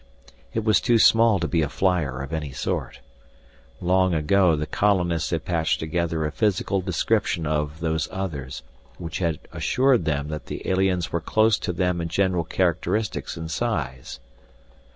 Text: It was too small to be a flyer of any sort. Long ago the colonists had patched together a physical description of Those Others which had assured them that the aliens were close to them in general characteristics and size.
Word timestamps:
It 0.51 0.63
was 0.63 0.81
too 0.81 0.97
small 0.97 1.37
to 1.37 1.47
be 1.47 1.61
a 1.61 1.69
flyer 1.69 2.23
of 2.23 2.33
any 2.33 2.51
sort. 2.51 3.01
Long 3.79 4.15
ago 4.15 4.55
the 4.55 4.65
colonists 4.65 5.29
had 5.29 5.45
patched 5.45 5.79
together 5.79 6.25
a 6.25 6.31
physical 6.31 6.81
description 6.81 7.45
of 7.45 7.81
Those 7.81 8.07
Others 8.11 8.63
which 8.97 9.19
had 9.19 9.37
assured 9.53 10.05
them 10.05 10.29
that 10.29 10.47
the 10.47 10.67
aliens 10.67 11.11
were 11.11 11.21
close 11.21 11.59
to 11.59 11.71
them 11.71 12.01
in 12.01 12.07
general 12.07 12.43
characteristics 12.43 13.37
and 13.37 13.51
size. 13.51 14.19